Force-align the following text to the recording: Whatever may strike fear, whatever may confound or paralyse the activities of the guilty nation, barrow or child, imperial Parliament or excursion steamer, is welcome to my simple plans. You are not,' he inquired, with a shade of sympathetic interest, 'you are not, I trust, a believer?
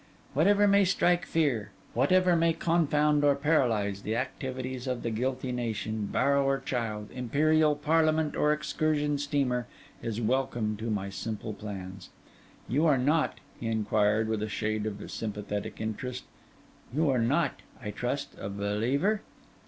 Whatever 0.33 0.67
may 0.67 0.83
strike 0.83 1.27
fear, 1.27 1.69
whatever 1.93 2.35
may 2.35 2.53
confound 2.53 3.23
or 3.23 3.35
paralyse 3.35 4.01
the 4.01 4.15
activities 4.15 4.87
of 4.87 5.03
the 5.03 5.11
guilty 5.11 5.51
nation, 5.51 6.07
barrow 6.11 6.43
or 6.43 6.59
child, 6.59 7.11
imperial 7.13 7.75
Parliament 7.75 8.35
or 8.35 8.51
excursion 8.51 9.19
steamer, 9.19 9.67
is 10.01 10.19
welcome 10.19 10.75
to 10.77 10.89
my 10.89 11.11
simple 11.11 11.53
plans. 11.53 12.09
You 12.67 12.87
are 12.87 12.97
not,' 12.97 13.39
he 13.59 13.67
inquired, 13.67 14.27
with 14.27 14.41
a 14.41 14.49
shade 14.49 14.87
of 14.87 15.11
sympathetic 15.11 15.79
interest, 15.79 16.23
'you 16.91 17.07
are 17.11 17.19
not, 17.21 17.59
I 17.79 17.91
trust, 17.91 18.33
a 18.39 18.49
believer? 18.49 19.21